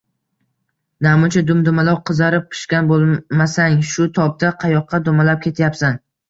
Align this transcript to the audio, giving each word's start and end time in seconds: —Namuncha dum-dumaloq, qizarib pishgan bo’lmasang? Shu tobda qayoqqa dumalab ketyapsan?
—Namuncha 1.07 1.43
dum-dumaloq, 1.51 2.01
qizarib 2.11 2.47
pishgan 2.55 2.89
bo’lmasang? 2.93 3.77
Shu 3.91 4.07
tobda 4.17 4.53
qayoqqa 4.65 5.03
dumalab 5.11 5.47
ketyapsan? 5.47 6.03